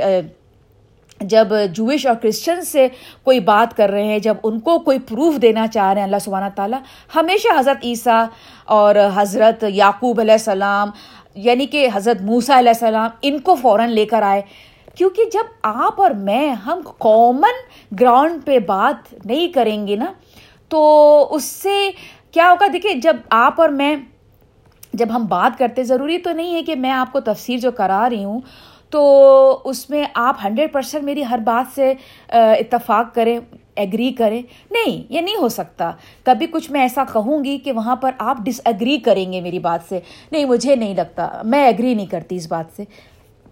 [1.20, 2.86] جب جوش اور کرسچن سے
[3.22, 6.22] کوئی بات کر رہے ہیں، جب ان کو کوئی پروف دینا چاہ رہے ہیں اللہ
[6.24, 6.78] سبحانہ تعالیٰ،
[7.16, 8.24] ہمیشہ حضرت عیسیٰ
[8.64, 10.90] اور حضرت یعقوب علیہ السلام
[11.34, 14.42] یعنی کہ حضرت موسا علیہ السلام، ان کو فوراً لے کر آئے۔
[14.94, 17.60] کیونکہ جب آپ اور میں ہم کامن
[18.00, 20.12] گراؤنڈ پہ بات نہیں کریں گے نا،
[20.68, 21.90] تو اس سے
[22.30, 23.96] کیا ہوگا؟ دیکھیے جب آپ اور میں
[24.92, 28.08] جب ہم بات کرتے، ضروری تو نہیں ہے کہ میں آپ کو تفسیر جو کرا
[28.10, 28.40] رہی ہوں،
[28.90, 31.94] تو اس میں آپ ہنڈریڈ پرسینٹ میری ہر بات سے
[32.28, 33.40] اتفاق کریں
[33.76, 35.92] ایگری کریں۔ نہیں، یہ نہیں ہو سکتا۔
[36.24, 39.58] کبھی کچھ میں ایسا کہوں گی کہ وہاں پر آپ ڈس ایگری کریں گے میری
[39.58, 40.00] بات سے۔
[40.32, 42.84] نہیں، مجھے نہیں لگتا۔ میں ایگری نہیں کرتی اس بات سے۔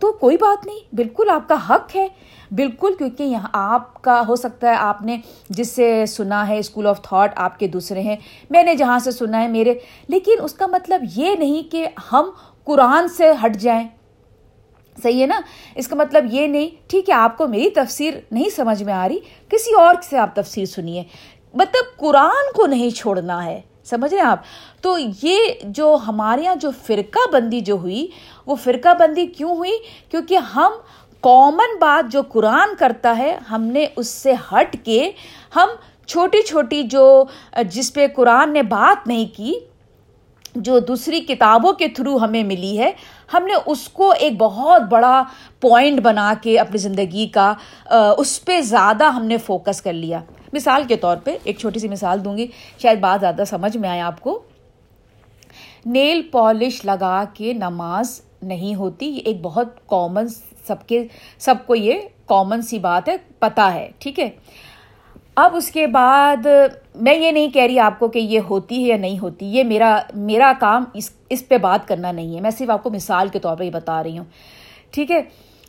[0.01, 2.09] تو کوئی بات نہیں، بالکل آپ کا حق ہے۔
[2.51, 6.87] بالکل، کیونکہ یہاں آپ کا ہو سکتا ہے، آپ نے جس سے سنا ہے اسکول
[6.87, 8.17] آف تھاٹ آپ کے دوسرے ہیں،
[8.51, 9.75] میں نے جہاں سے سنا ہے میرے۔
[10.09, 12.31] لیکن اس کا مطلب یہ نہیں کہ ہم
[12.65, 13.89] قرآن سے ہٹ جائیں۔
[15.03, 15.41] صحیح ہے نا؟
[15.75, 19.09] اس کا مطلب یہ نہیں، ٹھیک ہے، آپ کو میری تفسیر نہیں سمجھ میں آ
[19.09, 21.03] رہی، کسی اور سے آپ تفسیر سنیے۔
[21.55, 24.39] مطلب قرآن کو نہیں چھوڑنا ہے، سمجھ رہے ہیں آپ؟
[24.81, 28.07] تو یہ جو ہمارے یہاں جو فرقہ بندی جو ہوئی
[28.51, 29.73] وہ فرقہ بندی کیوں ہوئی؟
[30.11, 30.73] کیونکہ ہم
[31.23, 35.11] کامن بات جو قرآن کرتا ہے، ہم نے اس سے ہٹ کے
[35.57, 35.69] ہم
[36.09, 37.25] چھوٹی چھوٹی جو،
[37.65, 39.53] جس پہ قرآن نے بات نہیں کی،
[40.55, 42.91] جو دوسری کتابوں کے تھرو ہمیں ملی ہے،
[43.35, 45.23] ہم نے اس کو ایک بہت بڑا
[45.61, 47.53] پوائنٹ بنا کے اپنی زندگی کا
[48.19, 50.21] اس پہ زیادہ ہم نے فوکس کر لیا۔
[50.53, 52.47] مثال کے طور پہ، ایک چھوٹی سی مثال دوں گی،
[52.79, 54.39] شاید بات زیادہ سمجھ میں آئے آپ کو۔
[55.87, 60.29] نیل پالش لگا کے نماز نہیں ہوتی۔ یہ ایک بہت کامن
[60.67, 61.07] سب کے
[61.39, 64.31] سب کو یہ کامن سی بات ہے، پتہ ہے، ٹھیک ہے؟
[65.37, 66.47] اب اس کے بعد
[66.95, 69.65] میں یہ نہیں کہہ رہی آپ کو کہ یہ ہوتی ہے یا نہیں ہوتی۔ یہ
[69.65, 73.29] میرا میرا کام اس اس پہ بات کرنا نہیں ہے۔ میں صرف آپ کو مثال
[73.29, 74.25] کے طور پہ یہ بتا رہی ہوں۔
[74.91, 75.21] ٹھیک ہے؟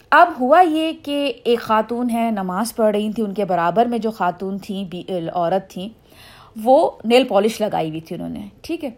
[0.10, 3.98] اب ہوا یہ کہ ایک خاتون ہے، نماز پڑھ رہی تھیں۔ ان کے برابر میں
[3.98, 5.90] جو خاتون تھیں عورت تھیں،
[6.64, 8.90] وہ نیل پالش لگائی ہوئی تھی انہوں نے۔ ٹھیک ہے؟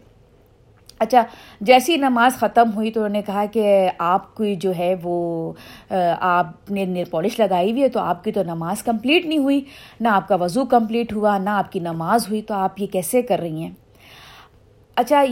[1.00, 1.22] اچھا
[1.60, 5.52] جیسی نماز ختم ہوئی تو انہوں نے کہا کہ آپ کی جو ہے وہ
[5.90, 9.60] آپ نے نیل پالش لگائی ہوئی ہے تو آپ کی تو نماز کمپلیٹ نہیں ہوئی،
[10.00, 13.22] نہ آپ کا وضو کمپلیٹ ہوا، نہ آپ کی نماز ہوئی، تو آپ یہ کیسے
[13.22, 13.70] کر رہی ہیں؟
[14.96, 15.22] اچھا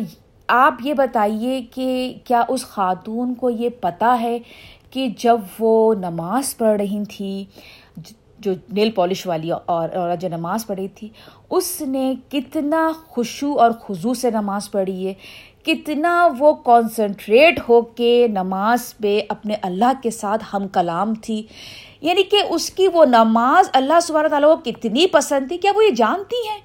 [0.49, 4.39] آپ یہ بتائیے کہ کیا اس خاتون کو یہ پتہ ہے
[4.91, 7.45] کہ جب وہ نماز پڑھ رہی تھی،
[8.39, 11.09] جو نیل پالش والی اور عورت جو نماز پڑھی تھی،
[11.51, 15.13] اس نے کتنا خوشو اور خضو سے نماز پڑھی ہے؟
[15.65, 21.43] کتنا وہ کانسنٹریٹ ہو کے نماز پہ اپنے اللہ کے ساتھ ہم کلام تھی۔
[22.01, 25.85] یعنی کہ اس کی وہ نماز اللہ سبحانہ تعالیٰ کو کتنی پسند تھی، کیا وہ
[25.85, 26.59] یہ جانتی ہیں؟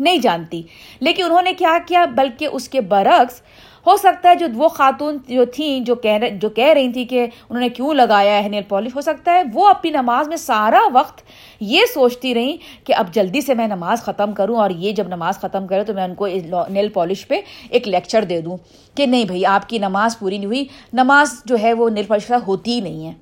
[0.00, 0.62] نہیں جانتی۔
[1.00, 3.40] لیکن انہوں نے کیا کیا؟ بلکہ اس کے برعکس
[3.86, 7.22] ہو سکتا ہے جو وہ خاتون جو تھیں، جو کہہ جو کہہ رہی تھی کہ
[7.22, 10.80] انہوں نے کیوں لگایا ہے نیل پالش، ہو سکتا ہے وہ اپنی نماز میں سارا
[10.92, 11.22] وقت
[11.60, 15.38] یہ سوچتی رہیں کہ اب جلدی سے میں نماز ختم کروں اور یہ جب نماز
[15.40, 16.26] ختم کرے تو میں ان کو
[16.68, 18.56] نیل پالش پہ ایک لیکچر دے دوں
[18.96, 22.30] کہ نہیں بھائی، آپ کی نماز پوری نہیں ہوئی، نماز جو ہے وہ نیل پالش
[22.46, 23.12] ہوتی ہی نہیں ہے۔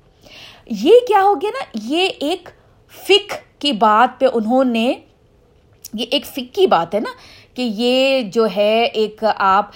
[0.83, 2.49] یہ کیا ہو گیا نا؟ یہ ایک
[2.93, 4.93] فک کی بات پہ انہوں نے،
[5.93, 7.09] یہ ایک فک کی بات ہے نا
[7.55, 9.71] کہ یہ جو ہے ایک آپ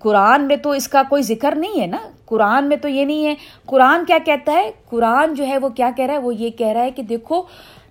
[0.00, 3.26] قرآن میں تو اس کا کوئی ذکر نہیں ہے نا؟ قرآن میں تو یہ نہیں
[3.26, 3.34] ہے۔
[3.66, 6.66] قرآن کیا کہتا ہے؟ قرآن جو ہے وہ کیا کہہ رہا ہے؟ وہ یہ کہہ
[6.66, 7.42] رہا ہے کہ دیکھو،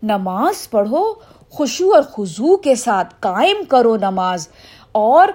[0.03, 1.13] نماز پڑھو،
[1.49, 4.47] خوشو اور خضو کے ساتھ قائم کرو نماز۔
[4.91, 5.27] اور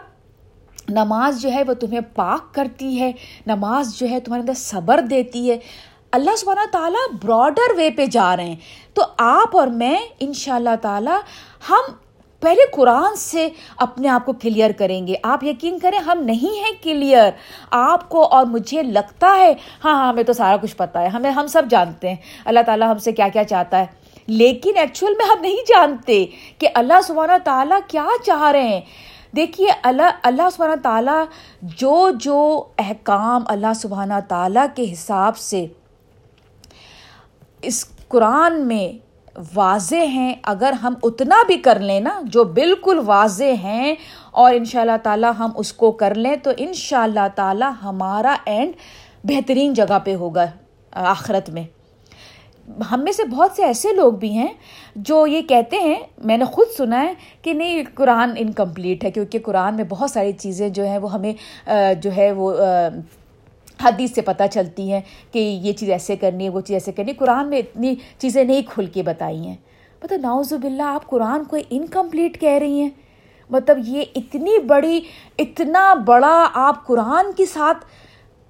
[0.88, 3.12] نماز جو ہے وہ تمہیں پاک کرتی ہے۔
[3.46, 5.58] نماز جو ہے تمہارے اندر صبر دیتی ہے۔
[6.12, 8.56] اللہ سبحانہ تعالیٰ براڈر وے پہ جا رہے ہیں۔
[8.94, 11.20] تو آپ اور میں ان شاء اللہ تعالیٰ
[11.70, 11.92] ہم
[12.40, 16.72] پہلے قرآن سے اپنے آپ کو کلیئر کریں گے۔ آپ یقین کریں ہم نہیں ہیں
[16.82, 17.30] کلیئر۔
[17.70, 21.30] آپ کو اور مجھے لگتا ہے ہاں ہاں ہمیں تو سارا کچھ پتا ہے۔ ہمیں،
[21.30, 23.86] ہم سب جانتے ہیں۔ اللہ تعالیٰ ہم سے کیا کیا چاہتا ہے۔
[24.26, 26.26] لیکن ایکچوئل میں ہم نہیں جانتے
[26.58, 28.80] کہ اللہ سبحانہ تعالیٰ کیا چاہ رہے ہیں۔
[29.36, 31.24] دیکھیے، اللہ اللہ سبحانہ تعالیٰ
[31.62, 35.66] جو جو احکام اللہ سبحانہ تعالیٰ کے حساب سے
[37.62, 39.09] اس قرآن میں
[39.54, 43.94] واضح ہیں، اگر ہم اتنا بھی کر لیں نا، جو بالکل واضح ہیں،
[44.30, 47.70] اور ان شاء اللہ تعالیٰ ہم اس کو کر لیں، تو ان شاء اللہ تعالیٰ
[47.82, 48.72] ہمارا اینڈ
[49.24, 50.46] بہترین جگہ پہ ہوگا،
[50.92, 51.64] آخرت میں۔
[52.90, 54.48] ہم میں سے بہت سے ایسے لوگ بھی ہیں
[54.96, 57.12] جو یہ کہتے ہیں، میں نے خود سنا ہے
[57.42, 61.32] کہ نہیں، قرآن انکمپلیٹ ہے، کیونکہ قرآن میں بہت ساری چیزیں جو ہیں، وہ ہمیں
[62.02, 62.52] جو ہے وہ
[63.84, 65.00] حدیث سے پتہ چلتی ہیں
[65.32, 68.44] کہ یہ چیز ایسے کرنی ہے، وہ چیز ایسے کرنی ہے۔ قرآن میں اتنی چیزیں
[68.44, 69.56] نہیں کھل کے بتائی ہیں۔
[70.02, 72.90] مطلب ناؤز باللہ، آپ قرآن کو انکمپلیٹ کہہ رہی ہیں۔
[73.50, 75.00] مطلب یہ اتنی بڑی،
[75.38, 77.86] اتنا بڑا آپ قرآن کے ساتھ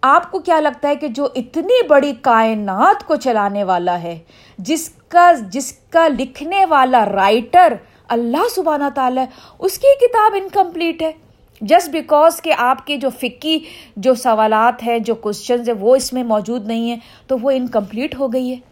[0.03, 4.19] آپ کو کیا لگتا ہے کہ جو اتنی بڑی کائنات کو چلانے والا ہے،
[4.59, 7.75] جس کا جس کا لکھنے والا رائٹر
[8.09, 9.25] اللہ سبحانہ تعالیٰ
[9.59, 11.13] اس کی کتاب انکمپلیٹ ہے۔
[11.61, 13.59] جسٹ بیکاز کہ آپ کے جو فکی
[13.97, 16.97] جو سوالات ہیں، جو کوشچنز ہیں، وہ اس میں موجود نہیں ہیں،
[17.27, 18.70] تو وہ انکمپلیٹ ہو گئی ہے۔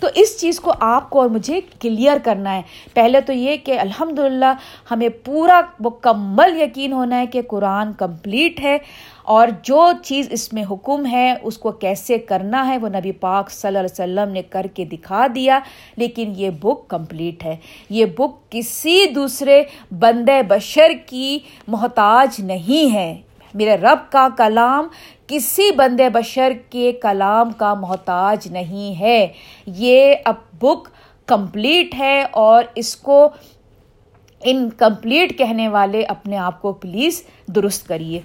[0.00, 2.62] تو اس چیز کو آپ کو اور مجھے کلیئر کرنا ہے۔
[2.94, 4.52] پہلے تو یہ کہ الحمد للہ
[4.90, 8.78] ہمیں پورا مکمل یقین ہونا ہے کہ قرآن کمپلیٹ ہے
[9.22, 13.50] اور جو چیز اس میں حکم ہے، اس کو کیسے کرنا ہے، وہ نبی پاک
[13.50, 15.58] صلی اللہ علیہ وسلم نے کر کے دکھا دیا،
[15.96, 17.56] لیکن یہ بک کمپلیٹ ہے۔
[17.90, 23.20] یہ بک کسی دوسرے بند بشر کی محتاج نہیں ہے۔
[23.54, 24.88] میرے رب کا کلام
[25.26, 29.28] کسی بندے بشر کے کلام کا محتاج نہیں ہے۔
[29.66, 30.88] یہ اب بک
[31.26, 33.28] کمپلیٹ ہے اور اس کو
[34.40, 38.20] انکمپلیٹ کہنے والے اپنے آپ کو پلیز درست کریے۔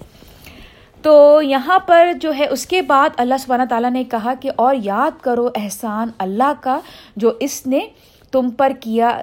[1.02, 4.76] تو یہاں پر جو ہے، اس کے بعد اللہ سبحانہ تعالیٰ نے کہا کہ اور
[4.84, 6.80] یاد کرو احسان اللہ کا
[7.16, 7.80] جو اس نے
[8.32, 9.22] تم پر کیا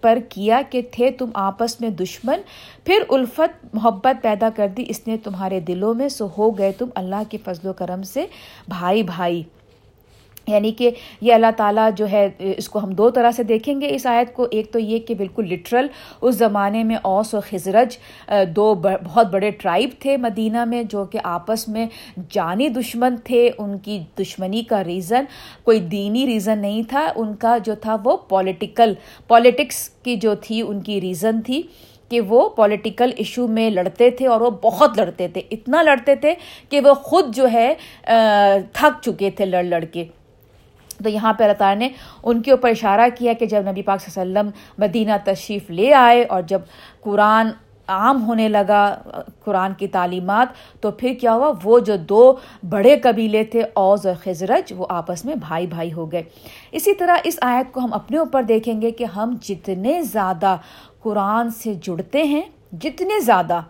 [0.00, 2.40] پر کیا کہ تھے تم آپس میں دشمن؟
[2.84, 6.88] پھر الفت محبت پیدا کر دی اس نے تمہارے دلوں میں، سو ہو گئے تم
[6.94, 8.26] اللہ کے فضل و کرم سے
[8.68, 9.42] بھائی بھائی۔
[10.46, 13.94] یعنی کہ یہ اللہ تعالیٰ جو ہے، اس کو ہم دو طرح سے دیکھیں گے۔
[13.94, 15.86] اس آیت کو ایک تو یہ کہ بالکل لٹرل
[16.20, 17.96] اس زمانے میں اوس و خزرج
[18.56, 21.86] دو بہت بڑے ٹرائب تھے مدینہ میں جو کہ آپس میں
[22.30, 25.24] جانی دشمن تھے۔ ان کی دشمنی کا ریزن
[25.64, 28.94] کوئی دینی ریزن نہیں تھا۔ ان کا جو تھا وہ پولیٹیکل
[29.28, 31.62] پولیٹکس کی جو تھی ان کی ریزن تھی
[32.08, 36.34] کہ وہ پولیٹیکل ایشو میں لڑتے تھے اور وہ بہت لڑتے تھے۔ اتنا لڑتے تھے
[36.68, 37.72] کہ وہ خود جو ہے
[38.72, 40.04] تھک چکے تھے لڑ لڑ کے۔
[41.02, 41.88] تو یہاں پہ اللہ تعالیٰ نے
[42.22, 45.70] ان کے اوپر اشارہ کیا کہ جب نبی پاک صلی اللہ علیہ وسلم مدینہ تشریف
[45.70, 46.60] لے آئے اور جب
[47.00, 47.50] قرآن
[47.88, 48.94] عام ہونے لگا،
[49.44, 50.48] قرآن کی تعلیمات،
[50.80, 52.32] تو پھر کیا ہوا؟ وہ جو دو
[52.68, 56.22] بڑے قبیلے تھے، اوز اور خزرج، وہ آپس میں بھائی بھائی ہو گئے۔
[56.72, 60.56] اسی طرح اس آیت کو ہم اپنے اوپر دیکھیں گے کہ ہم جتنے زیادہ
[61.02, 63.60] قرآن سے جڑتے ہیں، جتنے زیادہ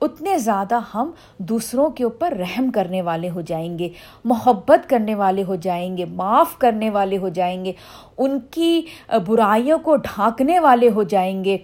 [0.00, 3.88] اتنے زیادہ ہم دوسروں کے اوپر رحم کرنے والے ہو جائیں گے،
[4.24, 7.72] محبت کرنے والے ہو جائیں گے، معاف کرنے والے ہو جائیں گے،
[8.18, 8.80] ان کی
[9.26, 11.56] برائیوں کو ڈھانکنے والے ہو جائیں گے۔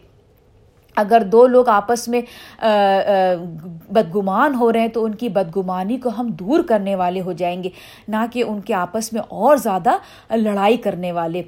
[0.97, 2.20] اگر دو لوگ آپس میں
[3.92, 7.62] بدگمان ہو رہے ہیں تو ان کی بدگمانی کو ہم دور کرنے والے ہو جائیں
[7.62, 7.70] گے،
[8.09, 9.97] نہ کہ ان کے آپس میں اور زیادہ
[10.31, 11.42] لڑائی کرنے والے۔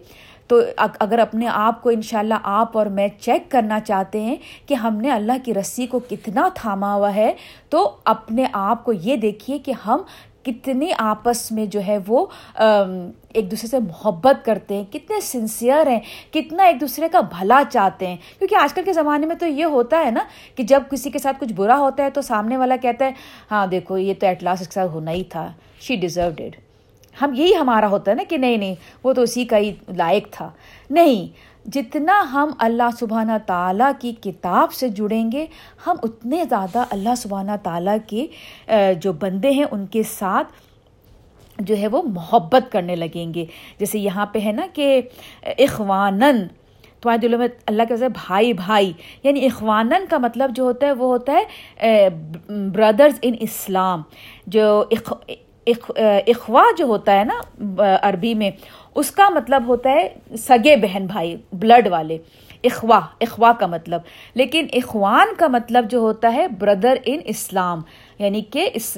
[0.49, 5.01] تو اگر اپنے آپ کو انشاءاللہ آپ اور میں چیک کرنا چاہتے ہیں کہ ہم
[5.01, 7.33] نے اللہ کی رسی کو کتنا تھاما ہوا ہے،
[7.71, 10.03] تو اپنے آپ کو یہ دیکھیے کہ ہم
[10.45, 12.25] کتنے آپس میں جو ہے وہ
[12.57, 15.99] ایک دوسرے سے محبت کرتے ہیں، کتنے سنسیئر ہیں،
[16.33, 19.65] کتنا ایک دوسرے کا بھلا چاہتے ہیں۔ کیونکہ آج کل کے زمانے میں تو یہ
[19.75, 20.21] ہوتا ہے نا
[20.57, 23.13] کہ جب کسی کے ساتھ کچھ برا ہوتا ہے تو سامنے والا کہتا ہے
[23.51, 25.49] ہاں دیکھو یہ تو ایٹ لاسٹ اس کے ساتھ ہونا ہی تھا
[25.81, 26.57] شی ڈیزرو ڈیڈ
[27.20, 28.74] ہم یہی ہمارا ہوتا ہے نا کہ نہیں نہیں،
[29.05, 30.50] وہ تو اسی کا ہی لائق تھا۔
[30.90, 31.26] نہیں،
[31.64, 35.46] جتنا ہم اللہ سبحانہ تعالیٰ کی کتاب سے جڑیں گے،
[35.87, 38.26] ہم اتنے زیادہ اللہ سبحانہ تعالیٰ کے
[39.00, 40.52] جو بندے ہیں، ان کے ساتھ
[41.59, 43.44] جو ہے وہ محبت کرنے لگیں گے۔
[43.79, 45.00] جیسے یہاں پہ ہے نا کہ
[45.59, 46.46] اخوانن
[47.00, 50.92] تمہارے دلوں میں اللہ کے وجہ بھائی بھائی یعنی اخوانن کا مطلب جو ہوتا ہے،
[50.92, 52.09] وہ ہوتا ہے
[52.74, 54.02] بردرز ان اسلام
[54.46, 54.85] جو
[56.26, 57.35] اخوا جو ہوتا ہے نا
[58.02, 58.50] عربی میں،
[58.94, 62.18] اس کا مطلب ہوتا ہے سگے بہن بھائی بلڈ والے۔
[62.64, 64.00] اخوا اخوا کا مطلب۔
[64.35, 67.83] لیکن اخوان کا مطلب جو ہوتا ہے بردر ان اسلام
[68.18, 68.96] یعنی کہ اس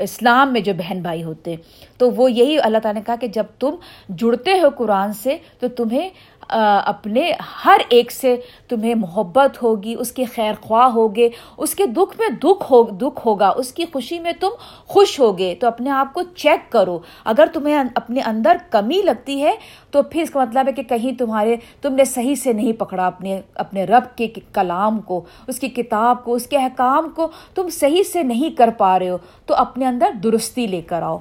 [0.00, 1.54] اسلام میں جو بہن بھائی ہوتے
[1.98, 3.74] تو وہ یہی اللہ تعالیٰ نے کہا کہ جب تم
[4.08, 6.08] جڑتے ہو قرآن سے، تو تمہیں
[6.48, 7.32] اپنے
[7.64, 8.34] ہر ایک سے
[8.68, 13.26] تمہیں محبت ہوگی، اس کے خیر خواہ ہوگے، اس کے دکھ میں دکھ ہو، دکھ
[13.26, 14.48] ہوگا، اس کی خوشی میں تم
[14.86, 19.52] خوش ہوگے، تو اپنے آپ کو چیک کرو۔ اگر تمہیں اپنے اندر کمی لگتی ہے،
[19.90, 23.06] تو پھر اس کا مطلب ہے کہ کہیں تمہارے، تم نے صحیح سے نہیں پکڑا
[23.06, 27.68] اپنے اپنے رب کے کلام کو، اس کی کتاب کو، اس کے احکام کو، تم
[27.68, 31.18] صحیح سے نہیں کر پا رہے ہو، تو اپنے اندر درستی لے کر آؤ۔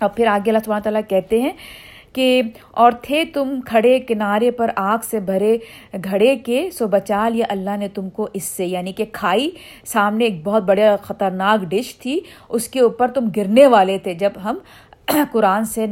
[0.00, 1.52] اور پھر آگے اللہ تعالیٰ تعالیٰ کہتے ہیں
[2.12, 5.58] کہ، اور تھے تم کھڑے کنارے پر آگ سے بھرے
[6.04, 9.50] گھڑے کے، سو بچا لیا اللہ نے تم کو اس سے۔ یعنی کہ کھائی
[9.84, 14.30] سامنے ایک بہت بڑے خطرناک ڈش تھی، اس کے اوپر تم گرنے والے تھے۔ جب
[14.44, 14.58] ہم
[15.32, 15.86] قرآن سے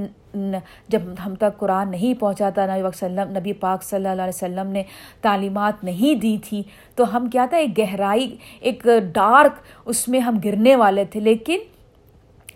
[0.89, 4.73] جب ہم تک قرآن نہیں پہنچا تھا نبی وسلم نبی پاک صلی اللہ علیہ وسلم
[4.73, 4.83] نے
[5.23, 6.63] تعلیمات نہیں دی تھی،
[6.97, 11.59] تو ہم کیا تھا، ایک گہرائی، ایک ڈارک اس میں ہم گرنے والے تھے، لیکن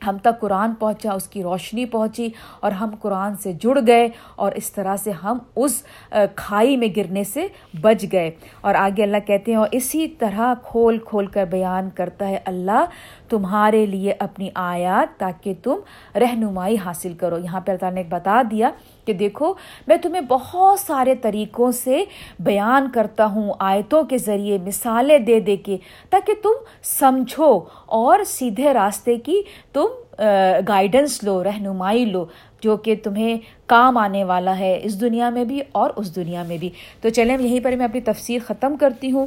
[0.07, 2.29] ہم تک قرآن پہنچا، اس کی روشنی پہنچی
[2.61, 5.83] اور ہم قرآن سے جڑ گئے اور اس طرح سے ہم اس
[6.37, 7.47] کھائی میں گرنے سے
[7.83, 8.31] بچ گئے۔
[8.61, 12.85] اور آگے اللہ کہتے ہیں، اور اسی طرح کھول کھول کر بیان کرتا ہے اللہ،
[13.29, 15.81] تمہارے لیے اپنی آیات تاکہ تم
[16.15, 18.71] رہنمائی حاصل کرو۔ یہاں پہ اللہ نے بتا دیا
[19.05, 19.53] کہ دیکھو،
[19.87, 22.05] میں تمہیں بہت سارے طریقوں سے
[22.41, 25.77] بیان کرتا ہوں، آیتوں کے ذریعے مثالیں دے دے کے،
[26.11, 27.53] تاکہ تم سمجھو
[27.99, 29.41] اور سیدھے راستے کی
[29.73, 30.25] تم تم
[30.69, 32.25] گائیڈنس لو، رہنمائی لو،
[32.61, 36.59] جو کہ تمہیں کام آنے والا ہے اس دنیا میں بھی اور اس دنیا میں
[36.59, 36.71] بھی۔
[37.01, 39.27] تو چلیں یہیں پر میں اپنی تفسیر ختم کرتی ہوں۔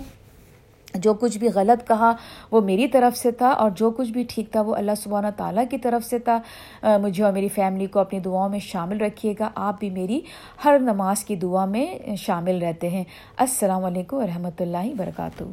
[0.95, 2.13] جو کچھ بھی غلط کہا
[2.52, 5.63] وہ میری طرف سے تھا اور جو کچھ بھی ٹھیک تھا وہ اللہ سبحانہ تعالیٰ
[5.69, 9.50] کی طرف سے تھا۔ مجھے اور میری فیملی کو اپنی دعاؤں میں شامل رکھیے گا۔
[9.56, 10.21] آپ بھی میری
[10.65, 13.04] ہر نماز کی دعا میں شامل رہتے ہیں۔
[13.38, 15.43] السلام علیکم ورحمۃ اللہ وبرکاتہ۔